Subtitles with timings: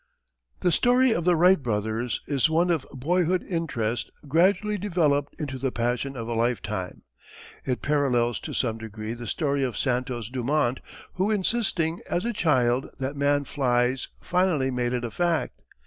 [0.61, 5.71] The story of the Wright brothers is one of boyhood interest gradually developed into the
[5.71, 7.03] passion of a lifetime.
[7.67, 10.79] It parallels to some degree the story of Santos Dumont
[11.17, 15.61] who insisting as a child that "man flies" finally made it a fact.